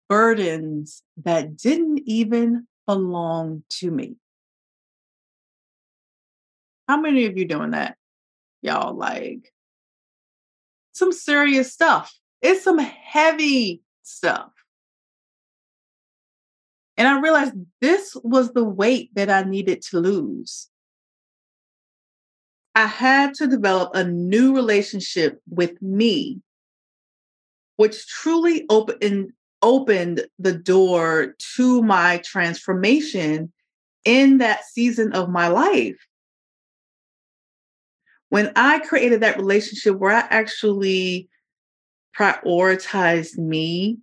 burdens 0.08 1.02
that 1.24 1.56
didn't 1.56 2.02
even 2.06 2.66
belong 2.86 3.62
to 3.70 3.90
me. 3.90 4.16
How 6.88 7.00
many 7.00 7.26
of 7.26 7.38
you 7.38 7.46
doing 7.46 7.70
that? 7.70 7.96
Y'all 8.62 8.94
like 8.94 9.52
some 10.92 11.12
serious 11.12 11.72
stuff. 11.72 12.14
It's 12.40 12.64
some 12.64 12.78
heavy 12.78 13.82
stuff. 14.02 14.50
And 16.96 17.08
I 17.08 17.20
realized 17.20 17.54
this 17.80 18.16
was 18.22 18.52
the 18.52 18.64
weight 18.64 19.10
that 19.14 19.30
I 19.30 19.42
needed 19.42 19.82
to 19.90 20.00
lose. 20.00 20.68
I 22.74 22.86
had 22.86 23.34
to 23.34 23.46
develop 23.46 23.94
a 23.94 24.04
new 24.04 24.54
relationship 24.54 25.40
with 25.48 25.80
me, 25.82 26.40
which 27.76 28.06
truly 28.06 28.64
opened, 28.70 29.32
opened 29.60 30.26
the 30.38 30.54
door 30.54 31.34
to 31.56 31.82
my 31.82 32.18
transformation 32.18 33.52
in 34.04 34.38
that 34.38 34.64
season 34.64 35.12
of 35.12 35.28
my 35.28 35.48
life. 35.48 35.96
When 38.32 38.50
I 38.56 38.78
created 38.78 39.20
that 39.20 39.36
relationship 39.36 39.98
where 39.98 40.12
I 40.12 40.26
actually 40.30 41.28
prioritized 42.18 43.36
me 43.36 43.98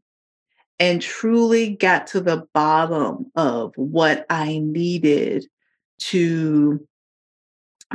and 0.79 1.01
truly 1.01 1.75
got 1.75 2.05
to 2.09 2.21
the 2.21 2.45
bottom 2.53 3.31
of 3.35 3.73
what 3.75 4.27
I 4.29 4.59
needed 4.59 5.47
to 6.01 6.87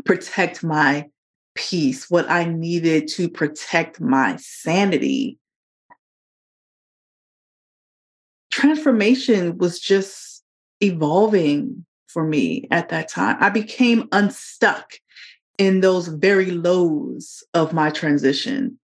protect 0.05 0.65
my 0.65 1.09
peace, 1.55 2.11
what 2.11 2.29
I 2.29 2.47
needed 2.47 3.07
to 3.11 3.29
protect 3.29 4.01
my 4.01 4.35
sanity. 4.41 5.39
Transformation 8.51 9.57
was 9.57 9.79
just 9.79 10.43
evolving 10.81 11.87
for 12.09 12.27
me 12.27 12.67
at 12.73 12.89
that 12.89 13.09
time. 13.09 13.37
I 13.39 13.51
became 13.51 14.09
unstuck 14.11 14.95
in 15.59 15.81
those 15.81 16.09
very 16.09 16.51
lows 16.51 17.45
of 17.55 17.73
my 17.73 17.91
transition. 17.91 18.79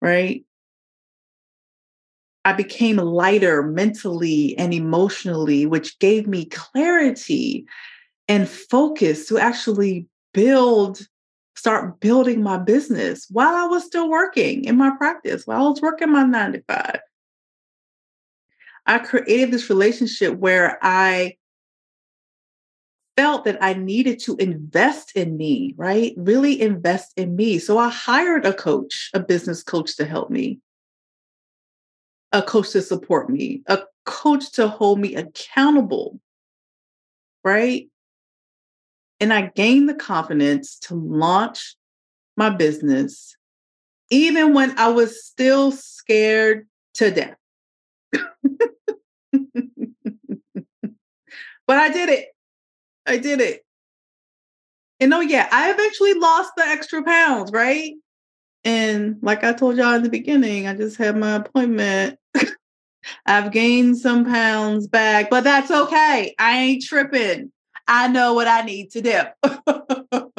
Right? 0.00 0.44
I 2.44 2.52
became 2.52 2.96
lighter 2.96 3.62
mentally 3.62 4.56
and 4.56 4.72
emotionally, 4.72 5.66
which 5.66 5.98
gave 5.98 6.26
me 6.26 6.46
clarity 6.46 7.66
and 8.28 8.48
focus 8.48 9.26
to 9.28 9.38
actually 9.38 10.06
build, 10.32 11.00
start 11.56 12.00
building 12.00 12.42
my 12.42 12.56
business 12.56 13.26
while 13.30 13.54
I 13.54 13.66
was 13.66 13.84
still 13.84 14.08
working 14.08 14.64
in 14.64 14.76
my 14.76 14.90
practice, 14.96 15.46
while 15.46 15.66
I 15.66 15.68
was 15.68 15.82
working 15.82 16.10
my 16.10 16.22
nine 16.22 16.52
to 16.52 16.62
five. 16.68 17.00
I 18.86 18.98
created 18.98 19.50
this 19.50 19.68
relationship 19.68 20.38
where 20.38 20.78
I 20.80 21.36
felt 23.18 23.44
that 23.46 23.58
I 23.60 23.74
needed 23.74 24.20
to 24.20 24.36
invest 24.36 25.16
in 25.16 25.36
me, 25.36 25.74
right? 25.76 26.14
Really 26.16 26.62
invest 26.62 27.14
in 27.16 27.34
me. 27.34 27.58
So 27.58 27.76
I 27.76 27.88
hired 27.88 28.46
a 28.46 28.54
coach, 28.54 29.10
a 29.12 29.18
business 29.18 29.64
coach 29.64 29.96
to 29.96 30.04
help 30.04 30.30
me, 30.30 30.60
a 32.30 32.42
coach 32.42 32.70
to 32.70 32.80
support 32.80 33.28
me, 33.28 33.62
a 33.66 33.80
coach 34.06 34.52
to 34.52 34.68
hold 34.68 35.00
me 35.00 35.16
accountable, 35.16 36.20
right? 37.42 37.88
And 39.18 39.32
I 39.32 39.50
gained 39.56 39.88
the 39.88 39.94
confidence 39.94 40.78
to 40.82 40.94
launch 40.94 41.74
my 42.36 42.50
business, 42.50 43.36
even 44.10 44.54
when 44.54 44.78
I 44.78 44.90
was 44.90 45.24
still 45.24 45.72
scared 45.72 46.68
to 46.94 47.10
death. 47.10 47.34
but 48.12 48.22
I 51.68 51.88
did 51.88 52.10
it. 52.10 52.28
I 53.08 53.16
did 53.16 53.40
it. 53.40 53.64
And 55.00 55.14
oh, 55.14 55.20
yeah, 55.20 55.48
I 55.50 55.68
have 55.68 55.80
actually 55.80 56.14
lost 56.14 56.52
the 56.56 56.64
extra 56.64 57.02
pounds, 57.02 57.50
right? 57.52 57.94
And 58.64 59.16
like 59.22 59.44
I 59.44 59.52
told 59.52 59.76
y'all 59.76 59.94
in 59.94 60.02
the 60.02 60.10
beginning, 60.10 60.66
I 60.66 60.74
just 60.74 60.98
had 60.98 61.16
my 61.16 61.36
appointment. 61.36 62.18
I've 63.26 63.52
gained 63.52 63.96
some 63.96 64.24
pounds 64.24 64.86
back, 64.86 65.30
but 65.30 65.44
that's 65.44 65.70
okay. 65.70 66.34
I 66.38 66.58
ain't 66.58 66.84
tripping. 66.84 67.52
I 67.86 68.08
know 68.08 68.34
what 68.34 68.48
I 68.48 68.62
need 68.62 68.90
to 68.90 69.00
do. 69.00 69.20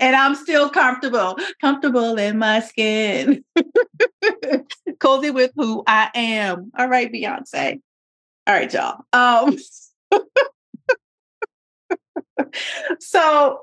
and 0.00 0.14
I'm 0.14 0.34
still 0.34 0.68
comfortable, 0.68 1.38
comfortable 1.62 2.18
in 2.18 2.36
my 2.36 2.60
skin, 2.60 3.42
cozy 4.98 5.30
with 5.30 5.52
who 5.56 5.82
I 5.86 6.10
am. 6.14 6.72
All 6.78 6.88
right, 6.88 7.10
Beyonce. 7.10 7.80
All 8.48 8.54
right, 8.54 8.72
y'all. 8.72 9.04
Um, 9.12 9.58
so, 12.98 13.60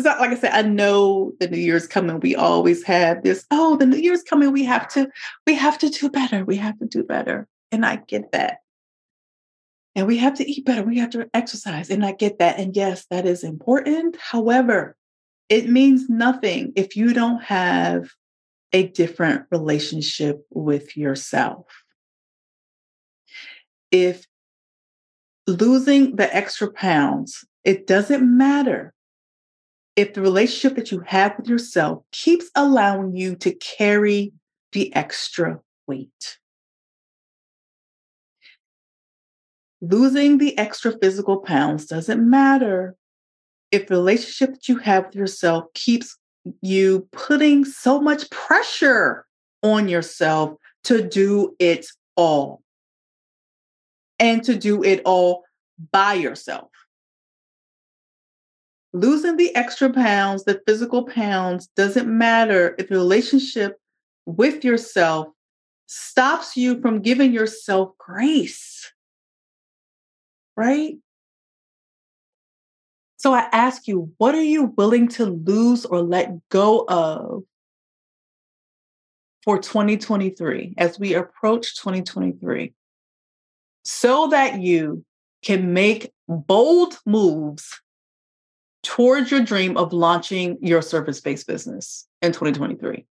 so, 0.00 0.08
like 0.20 0.30
I 0.30 0.34
said, 0.36 0.52
I 0.52 0.62
know 0.62 1.32
the 1.40 1.48
New 1.48 1.58
Year's 1.58 1.86
coming. 1.86 2.20
We 2.20 2.36
always 2.36 2.84
have 2.84 3.22
this. 3.22 3.46
Oh, 3.50 3.76
the 3.76 3.86
New 3.86 3.96
Year's 3.96 4.22
coming. 4.22 4.52
We 4.52 4.64
have 4.64 4.86
to. 4.88 5.08
We 5.46 5.54
have 5.54 5.78
to 5.78 5.88
do 5.88 6.10
better. 6.10 6.44
We 6.44 6.56
have 6.56 6.78
to 6.78 6.86
do 6.86 7.02
better. 7.02 7.48
And 7.72 7.86
I 7.86 7.96
get 7.96 8.32
that 8.32 8.58
and 9.94 10.06
we 10.06 10.18
have 10.18 10.34
to 10.34 10.48
eat 10.48 10.64
better. 10.64 10.82
We 10.82 10.98
have 10.98 11.10
to 11.10 11.28
exercise. 11.34 11.90
And 11.90 12.04
I 12.04 12.12
get 12.12 12.38
that. 12.38 12.58
And 12.58 12.76
yes, 12.76 13.06
that 13.10 13.26
is 13.26 13.42
important. 13.42 14.16
However, 14.16 14.96
it 15.48 15.68
means 15.68 16.08
nothing 16.08 16.72
if 16.76 16.96
you 16.96 17.12
don't 17.12 17.42
have 17.42 18.10
a 18.72 18.86
different 18.88 19.46
relationship 19.50 20.46
with 20.50 20.96
yourself. 20.96 21.66
If 23.90 24.26
losing 25.46 26.16
the 26.16 26.34
extra 26.34 26.70
pounds, 26.72 27.44
it 27.64 27.86
doesn't 27.86 28.22
matter 28.22 28.94
if 29.96 30.14
the 30.14 30.22
relationship 30.22 30.76
that 30.76 30.92
you 30.92 31.00
have 31.00 31.36
with 31.36 31.48
yourself 31.48 32.02
keeps 32.12 32.50
allowing 32.54 33.16
you 33.16 33.36
to 33.36 33.52
carry 33.54 34.32
the 34.72 34.94
extra 34.94 35.60
weight. 35.86 36.38
Losing 39.82 40.38
the 40.38 40.56
extra 40.58 40.96
physical 40.98 41.38
pounds 41.38 41.86
doesn't 41.86 42.28
matter 42.28 42.94
if 43.72 43.86
the 43.86 43.94
relationship 43.94 44.54
that 44.54 44.68
you 44.68 44.76
have 44.78 45.06
with 45.06 45.16
yourself 45.16 45.64
keeps 45.74 46.16
you 46.62 47.08
putting 47.12 47.64
so 47.64 48.00
much 48.00 48.30
pressure 48.30 49.26
on 49.62 49.88
yourself 49.88 50.56
to 50.84 51.06
do 51.06 51.54
it 51.58 51.86
all 52.16 52.62
and 54.20 54.44
to 54.44 54.54
do 54.54 54.84
it 54.84 55.02
all 55.04 55.44
by 55.90 56.14
yourself. 56.14 56.68
Losing 58.92 59.36
the 59.36 59.54
extra 59.56 59.90
pounds, 59.90 60.44
the 60.44 60.60
physical 60.66 61.04
pounds, 61.04 61.68
doesn't 61.76 62.06
matter 62.06 62.74
if 62.78 62.88
the 62.88 62.96
relationship 62.96 63.78
with 64.26 64.64
yourself 64.64 65.28
stops 65.86 66.56
you 66.56 66.80
from 66.80 67.00
giving 67.00 67.32
yourself 67.32 67.92
grace. 67.98 68.92
Right? 70.56 70.96
So 73.16 73.32
I 73.32 73.48
ask 73.52 73.86
you, 73.86 74.12
what 74.18 74.34
are 74.34 74.42
you 74.42 74.72
willing 74.76 75.08
to 75.08 75.26
lose 75.26 75.84
or 75.84 76.02
let 76.02 76.48
go 76.48 76.84
of 76.88 77.44
for 79.44 79.58
2023 79.58 80.74
as 80.78 80.98
we 80.98 81.14
approach 81.14 81.76
2023 81.76 82.74
so 83.84 84.28
that 84.28 84.60
you 84.60 85.04
can 85.42 85.72
make 85.72 86.12
bold 86.28 86.98
moves 87.06 87.80
towards 88.82 89.30
your 89.30 89.40
dream 89.40 89.76
of 89.76 89.92
launching 89.92 90.58
your 90.60 90.82
service 90.82 91.20
based 91.20 91.46
business 91.46 92.06
in 92.22 92.32
2023? 92.32 93.06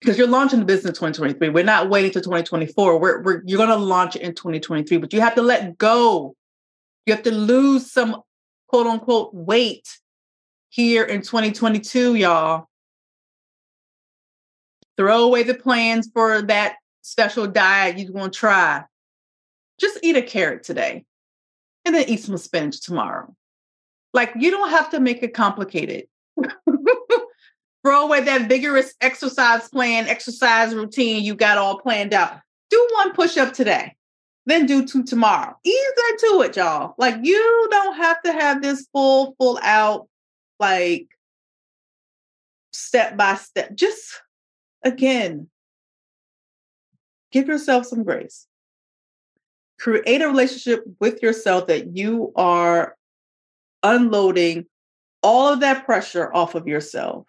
Because 0.00 0.18
you're 0.18 0.28
launching 0.28 0.58
the 0.58 0.66
business 0.66 0.90
in 0.90 0.94
2023. 0.94 1.48
We're 1.48 1.64
not 1.64 1.88
waiting 1.88 2.10
to 2.12 2.20
2024. 2.20 2.98
We're, 2.98 3.22
we're 3.22 3.42
you're 3.46 3.56
going 3.56 3.70
to 3.70 3.76
launch 3.76 4.16
it 4.16 4.22
in 4.22 4.34
2023, 4.34 4.98
but 4.98 5.12
you 5.12 5.20
have 5.20 5.34
to 5.36 5.42
let 5.42 5.78
go. 5.78 6.34
You 7.06 7.14
have 7.14 7.22
to 7.24 7.34
lose 7.34 7.90
some 7.90 8.22
quote 8.68 8.86
unquote 8.86 9.32
weight 9.32 9.88
here 10.68 11.04
in 11.04 11.22
2022, 11.22 12.16
y'all. 12.16 12.68
Throw 14.96 15.24
away 15.24 15.42
the 15.42 15.54
plans 15.54 16.10
for 16.12 16.42
that 16.42 16.76
special 17.02 17.46
diet 17.46 17.98
you're 17.98 18.10
going 18.10 18.30
to 18.30 18.38
try. 18.38 18.84
Just 19.80 19.98
eat 20.02 20.16
a 20.16 20.22
carrot 20.22 20.62
today 20.62 21.04
and 21.84 21.94
then 21.94 22.08
eat 22.08 22.20
some 22.20 22.38
spinach 22.38 22.80
tomorrow. 22.80 23.34
Like 24.12 24.32
you 24.36 24.50
don't 24.50 24.70
have 24.70 24.90
to 24.90 25.00
make 25.00 25.22
it 25.22 25.34
complicated. 25.34 26.06
Throw 27.84 28.06
away 28.06 28.22
that 28.22 28.48
vigorous 28.48 28.94
exercise 29.00 29.68
plan, 29.68 30.06
exercise 30.06 30.74
routine 30.74 31.22
you 31.22 31.34
got 31.34 31.58
all 31.58 31.78
planned 31.78 32.14
out. 32.14 32.40
Do 32.70 32.88
one 32.94 33.12
push 33.12 33.36
up 33.36 33.52
today 33.52 33.94
then 34.46 34.66
do 34.66 34.84
two 34.84 35.04
tomorrow. 35.04 35.56
Ease 35.64 35.92
into 36.10 36.42
it, 36.42 36.56
y'all. 36.56 36.94
Like 36.98 37.16
you 37.22 37.68
don't 37.70 37.96
have 37.96 38.20
to 38.22 38.32
have 38.32 38.62
this 38.62 38.86
full, 38.92 39.34
full 39.38 39.58
out, 39.62 40.08
like 40.60 41.08
step 42.72 43.16
by 43.16 43.36
step. 43.36 43.74
Just 43.74 44.20
again, 44.82 45.48
give 47.32 47.48
yourself 47.48 47.86
some 47.86 48.04
grace. 48.04 48.46
Create 49.84 50.22
a 50.22 50.28
relationship 50.28 50.82
with 50.98 51.22
yourself 51.22 51.66
that 51.66 51.94
you 51.94 52.32
are 52.36 52.96
unloading 53.82 54.64
all 55.22 55.52
of 55.52 55.60
that 55.60 55.84
pressure 55.84 56.32
off 56.32 56.54
of 56.54 56.66
yourself 56.66 57.26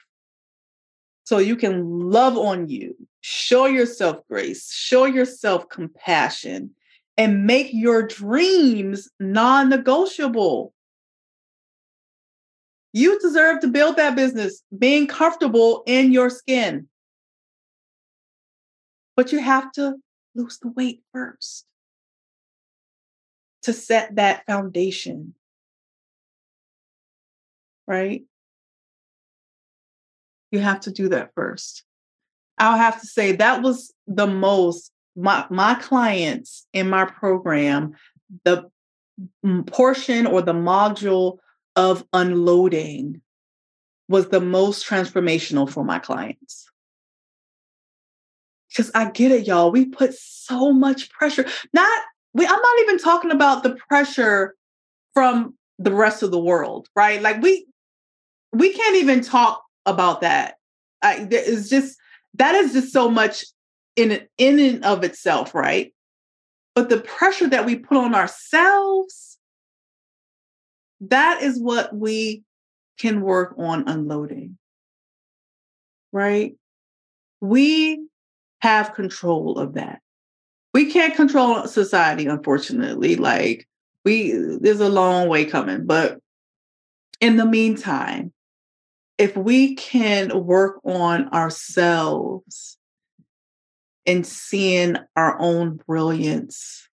so 1.25 1.37
you 1.37 1.57
can 1.57 2.00
love 2.00 2.37
on 2.37 2.70
you, 2.70 2.96
show 3.20 3.65
yourself 3.65 4.20
grace, 4.29 4.72
show 4.72 5.03
yourself 5.03 5.68
compassion, 5.68 6.70
and 7.18 7.46
make 7.46 7.72
your 7.74 8.07
dreams 8.07 9.09
non 9.20 9.68
negotiable. 9.68 10.74
You 12.94 13.20
deserve 13.20 13.59
to 13.59 13.68
build 13.68 13.98
that 13.98 14.15
business 14.15 14.63
being 14.79 15.07
comfortable 15.07 15.83
in 15.87 16.13
your 16.13 16.29
skin. 16.29 16.87
But 19.18 19.33
you 19.33 19.39
have 19.39 19.74
to 19.74 19.96
lose 20.35 20.57
the 20.59 20.70
weight 20.70 21.01
first 21.11 21.65
to 23.66 23.74
set 23.74 24.16
that 24.16 24.46
foundation. 24.46 25.34
Right? 27.88 28.24
You 30.51 30.60
have 30.60 30.82
to 30.82 30.92
do 30.92 31.10
that 31.10 31.32
first. 31.36 31.84
I'll 32.58 32.78
have 32.78 33.01
to 33.01 33.08
say 33.08 33.34
that 33.34 33.62
was 33.62 33.94
the 34.08 34.28
most 34.28 34.92
my 35.16 35.46
my 35.50 35.75
clients 35.75 36.68
in 36.74 36.90
my 36.90 37.06
program 37.06 37.96
the 38.44 38.70
portion 39.68 40.28
or 40.28 40.42
the 40.42 40.54
module 40.54 41.38
of 41.75 42.06
unloading 42.12 43.22
was 44.10 44.28
the 44.28 44.42
most 44.42 44.88
transformational 44.88 45.70
for 45.70 45.86
my 45.86 46.00
clients 46.00 46.70
because 48.70 48.92
i 48.94 49.10
get 49.10 49.32
it 49.32 49.48
y'all 49.48 49.72
we 49.72 49.86
put 49.86 50.14
so 50.14 50.74
much 50.74 51.10
pressure 51.10 51.46
not 51.74 52.01
we 52.35 52.45
i'm 52.45 52.61
not 52.61 52.79
even 52.81 53.00
talking 53.00 53.31
about 53.31 53.63
the 53.63 53.75
pressure 53.89 54.55
from 55.15 55.55
the 55.79 55.93
rest 55.93 56.21
of 56.21 56.29
the 56.29 56.39
world 56.39 56.87
right 56.95 57.21
like 57.24 57.41
we 57.41 57.65
we 58.53 58.71
can't 58.71 58.95
even 58.95 59.21
talk 59.21 59.63
about 59.87 60.21
that 60.21 60.55
I, 61.01 61.27
it's 61.29 61.69
just 61.69 61.98
that 62.35 62.55
is 62.55 62.74
just 62.74 62.91
so 62.91 63.09
much 63.09 63.45
in 63.95 64.27
in 64.37 64.59
and 64.59 64.83
of 64.83 65.03
itself, 65.03 65.55
right? 65.55 65.93
But 66.74 66.89
the 66.89 67.00
pressure 67.00 67.48
that 67.48 67.65
we 67.65 67.77
put 67.77 67.98
on 67.98 68.13
ourselves, 68.13 69.37
that 71.01 71.41
is 71.41 71.59
what 71.59 71.95
we 71.95 72.43
can 73.00 73.21
work 73.21 73.55
on 73.57 73.87
unloading. 73.87 74.57
Right? 76.11 76.55
We 77.41 78.07
have 78.59 78.93
control 78.93 79.57
of 79.59 79.74
that. 79.74 80.01
We 80.75 80.92
can't 80.92 81.16
control 81.16 81.66
society, 81.70 82.25
unfortunately. 82.25 83.16
Like 83.16 83.66
we 84.03 84.33
there's 84.59 84.81
a 84.81 84.90
long 84.90 85.29
way 85.29 85.46
coming, 85.46 85.85
but 85.85 86.20
in 87.22 87.38
the 87.38 87.46
meantime, 87.46 88.33
if 89.18 89.38
we 89.38 89.75
can 89.75 90.44
work 90.44 90.81
on 90.83 91.29
ourselves 91.29 92.77
and 94.05 94.27
seeing 94.27 94.98
our 95.16 95.40
own 95.40 95.79
brilliance 95.88 96.90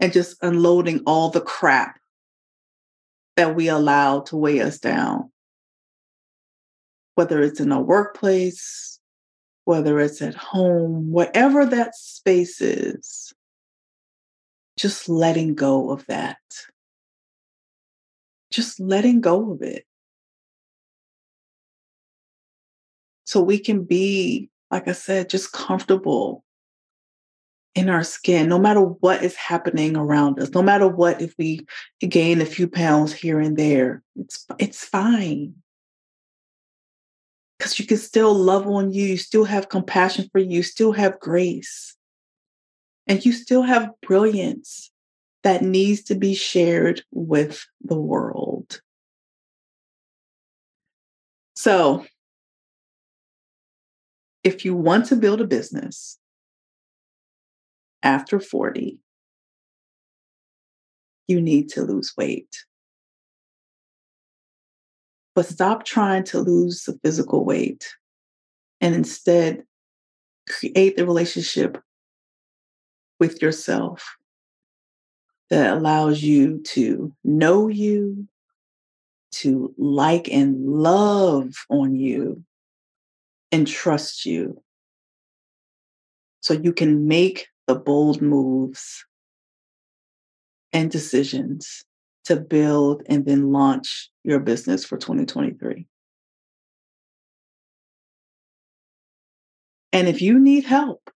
and 0.00 0.12
just 0.12 0.36
unloading 0.42 1.02
all 1.06 1.30
the 1.30 1.40
crap 1.40 2.00
that 3.36 3.54
we 3.54 3.68
allow 3.68 4.22
to 4.22 4.36
weigh 4.36 4.62
us 4.62 4.80
down. 4.80 5.30
Whether 7.14 7.40
it's 7.40 7.60
in 7.60 7.70
a 7.70 7.80
workplace, 7.80 8.95
whether 9.66 10.00
it's 10.00 10.22
at 10.22 10.34
home, 10.34 11.10
whatever 11.10 11.66
that 11.66 11.94
space 11.94 12.60
is, 12.60 13.34
just 14.78 15.08
letting 15.08 15.54
go 15.54 15.90
of 15.90 16.06
that. 16.06 16.38
Just 18.50 18.80
letting 18.80 19.20
go 19.20 19.52
of 19.52 19.62
it. 19.62 19.84
So 23.24 23.42
we 23.42 23.58
can 23.58 23.84
be 23.84 24.48
like 24.70 24.88
I 24.88 24.92
said, 24.92 25.30
just 25.30 25.52
comfortable 25.52 26.44
in 27.74 27.90
our 27.90 28.02
skin, 28.02 28.48
no 28.48 28.58
matter 28.58 28.80
what 28.80 29.22
is 29.22 29.36
happening 29.36 29.96
around 29.96 30.40
us, 30.40 30.50
no 30.50 30.62
matter 30.62 30.88
what, 30.88 31.20
if 31.20 31.34
we 31.38 31.66
gain 32.00 32.40
a 32.40 32.46
few 32.46 32.66
pounds 32.66 33.12
here 33.12 33.38
and 33.38 33.56
there, 33.56 34.02
it's 34.16 34.46
it's 34.58 34.84
fine. 34.84 35.54
Because 37.66 37.80
you 37.80 37.86
can 37.86 37.96
still 37.96 38.32
love 38.32 38.68
on 38.68 38.92
you, 38.92 39.16
still 39.16 39.42
have 39.42 39.68
compassion 39.68 40.28
for 40.30 40.38
you 40.38 40.62
still 40.62 40.92
have 40.92 41.18
grace, 41.18 41.96
and 43.08 43.24
you 43.26 43.32
still 43.32 43.62
have 43.62 43.90
brilliance 44.02 44.92
that 45.42 45.62
needs 45.62 46.04
to 46.04 46.14
be 46.14 46.32
shared 46.32 47.02
with 47.10 47.66
the 47.82 47.98
world. 47.98 48.80
So, 51.56 52.06
if 54.44 54.64
you 54.64 54.76
want 54.76 55.06
to 55.06 55.16
build 55.16 55.40
a 55.40 55.44
business 55.44 56.20
after 58.00 58.38
40, 58.38 59.00
you 61.26 61.40
need 61.40 61.70
to 61.70 61.82
lose 61.82 62.14
weight. 62.16 62.64
But 65.36 65.44
stop 65.44 65.84
trying 65.84 66.24
to 66.24 66.40
lose 66.40 66.84
the 66.84 66.98
physical 67.04 67.44
weight 67.44 67.86
and 68.80 68.94
instead 68.94 69.64
create 70.48 70.96
the 70.96 71.04
relationship 71.04 71.76
with 73.20 73.42
yourself 73.42 74.16
that 75.50 75.76
allows 75.76 76.22
you 76.22 76.62
to 76.68 77.12
know 77.22 77.68
you, 77.68 78.26
to 79.32 79.74
like 79.76 80.32
and 80.32 80.64
love 80.66 81.52
on 81.68 81.94
you 81.94 82.42
and 83.52 83.66
trust 83.66 84.24
you. 84.24 84.62
So 86.40 86.54
you 86.54 86.72
can 86.72 87.06
make 87.06 87.48
the 87.66 87.74
bold 87.74 88.22
moves 88.22 89.04
and 90.72 90.90
decisions 90.90 91.84
to 92.24 92.36
build 92.36 93.02
and 93.06 93.26
then 93.26 93.52
launch 93.52 94.10
your 94.26 94.40
business 94.40 94.84
for 94.84 94.96
2023. 94.96 95.86
And 99.92 100.08
if 100.08 100.20
you 100.20 100.38
need 100.38 100.64
help, 100.64 101.10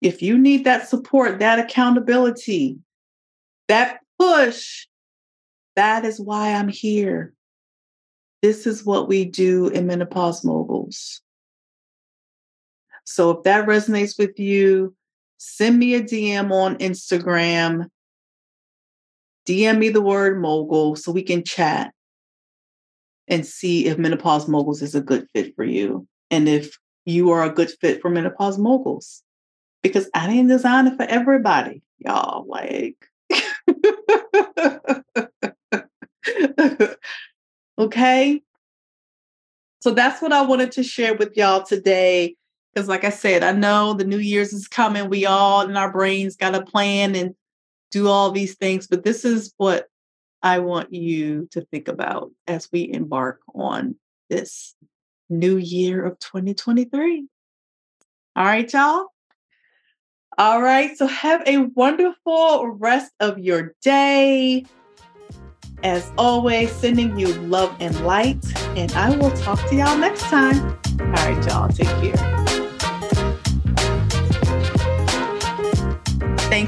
if 0.00 0.22
you 0.22 0.38
need 0.38 0.64
that 0.64 0.88
support, 0.88 1.40
that 1.40 1.58
accountability, 1.58 2.78
that 3.68 4.00
push, 4.18 4.86
that 5.76 6.04
is 6.04 6.20
why 6.20 6.54
I'm 6.54 6.68
here. 6.68 7.34
This 8.42 8.66
is 8.66 8.86
what 8.86 9.08
we 9.08 9.26
do 9.26 9.68
in 9.68 9.86
Menopause 9.86 10.42
Moguls. 10.44 11.20
So 13.04 13.30
if 13.30 13.42
that 13.42 13.66
resonates 13.66 14.18
with 14.18 14.38
you, 14.38 14.94
send 15.38 15.78
me 15.78 15.94
a 15.94 16.02
DM 16.02 16.50
on 16.52 16.78
Instagram. 16.78 17.86
DM 19.46 19.78
me 19.78 19.88
the 19.88 20.00
word 20.00 20.40
mogul 20.40 20.96
so 20.96 21.12
we 21.12 21.22
can 21.22 21.42
chat 21.42 21.92
and 23.28 23.46
see 23.46 23.86
if 23.86 23.96
Menopause 23.96 24.48
Moguls 24.48 24.82
is 24.82 24.94
a 24.94 25.00
good 25.00 25.26
fit 25.32 25.54
for 25.54 25.64
you 25.64 26.06
and 26.30 26.48
if 26.48 26.76
you 27.04 27.30
are 27.30 27.44
a 27.44 27.50
good 27.50 27.70
fit 27.80 28.02
for 28.02 28.10
Menopause 28.10 28.58
Moguls. 28.58 29.22
Because 29.82 30.10
I 30.14 30.26
didn't 30.26 30.48
design 30.48 30.88
it 30.88 30.96
for 30.96 31.04
everybody, 31.04 31.82
y'all. 31.98 32.46
Like, 32.46 32.96
okay. 37.78 38.42
So 39.80 39.92
that's 39.92 40.20
what 40.20 40.32
I 40.32 40.42
wanted 40.42 40.72
to 40.72 40.82
share 40.82 41.14
with 41.14 41.34
y'all 41.36 41.62
today. 41.62 42.34
Because, 42.74 42.88
like 42.88 43.04
I 43.04 43.10
said, 43.10 43.42
I 43.42 43.52
know 43.52 43.94
the 43.94 44.04
New 44.04 44.18
Year's 44.18 44.52
is 44.52 44.68
coming. 44.68 45.08
We 45.08 45.24
all 45.24 45.62
in 45.62 45.76
our 45.76 45.90
brains 45.90 46.36
got 46.36 46.54
a 46.54 46.62
plan 46.62 47.16
and 47.16 47.34
do 47.90 48.08
all 48.08 48.30
these 48.30 48.56
things. 48.56 48.86
But 48.86 49.04
this 49.04 49.24
is 49.24 49.52
what 49.56 49.86
I 50.42 50.60
want 50.60 50.92
you 50.92 51.48
to 51.52 51.62
think 51.62 51.88
about 51.88 52.30
as 52.46 52.68
we 52.72 52.90
embark 52.92 53.40
on 53.54 53.96
this 54.28 54.74
new 55.28 55.56
year 55.56 56.04
of 56.04 56.18
2023. 56.18 57.26
All 58.36 58.44
right, 58.44 58.72
y'all. 58.72 59.06
All 60.38 60.62
right. 60.62 60.96
So 60.96 61.06
have 61.06 61.42
a 61.46 61.58
wonderful 61.58 62.68
rest 62.68 63.12
of 63.20 63.38
your 63.38 63.74
day. 63.82 64.64
As 65.82 66.12
always, 66.18 66.70
sending 66.72 67.18
you 67.18 67.28
love 67.34 67.74
and 67.80 67.98
light. 68.06 68.44
And 68.76 68.92
I 68.92 69.16
will 69.16 69.30
talk 69.32 69.58
to 69.68 69.76
y'all 69.76 69.98
next 69.98 70.22
time. 70.22 70.78
All 71.00 71.06
right, 71.06 71.46
y'all. 71.46 71.68
Take 71.68 71.88
care. 71.88 72.49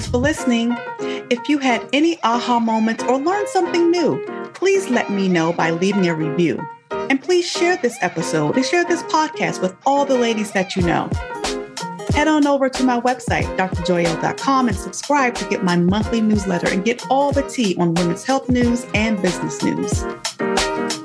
Thanks 0.02 0.10
for 0.10 0.18
listening. 0.18 0.76
If 1.30 1.48
you 1.48 1.58
had 1.58 1.88
any 1.92 2.20
aha 2.24 2.58
moments 2.58 3.04
or 3.04 3.18
learned 3.18 3.46
something 3.46 3.88
new, 3.92 4.20
please 4.52 4.90
let 4.90 5.12
me 5.12 5.28
know 5.28 5.52
by 5.52 5.70
leaving 5.70 6.08
a 6.08 6.14
review. 6.16 6.60
And 6.90 7.22
please 7.22 7.48
share 7.48 7.76
this 7.76 7.96
episode 8.00 8.56
and 8.56 8.66
share 8.66 8.84
this 8.84 9.04
podcast 9.04 9.62
with 9.62 9.76
all 9.86 10.04
the 10.04 10.18
ladies 10.18 10.50
that 10.54 10.74
you 10.74 10.82
know. 10.82 11.08
Head 12.16 12.26
on 12.26 12.48
over 12.48 12.68
to 12.68 12.82
my 12.82 13.00
website, 13.00 13.44
drjoyelle.com, 13.56 14.66
and 14.66 14.76
subscribe 14.76 15.36
to 15.36 15.48
get 15.48 15.62
my 15.62 15.76
monthly 15.76 16.20
newsletter 16.20 16.68
and 16.68 16.84
get 16.84 17.06
all 17.08 17.30
the 17.30 17.42
tea 17.42 17.76
on 17.78 17.94
women's 17.94 18.24
health 18.24 18.48
news 18.48 18.84
and 18.94 19.22
business 19.22 19.62
news. 19.62 20.04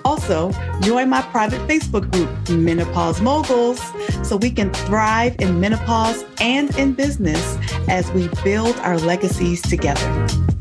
Also, 0.03 0.51
join 0.81 1.07
my 1.07 1.21
private 1.21 1.61
Facebook 1.67 2.11
group, 2.11 2.49
Menopause 2.49 3.21
Moguls, 3.21 3.79
so 4.23 4.37
we 4.37 4.51
can 4.51 4.71
thrive 4.73 5.35
in 5.39 5.59
menopause 5.59 6.23
and 6.39 6.75
in 6.77 6.93
business 6.93 7.57
as 7.87 8.11
we 8.11 8.29
build 8.43 8.75
our 8.77 8.97
legacies 8.97 9.61
together. 9.61 10.56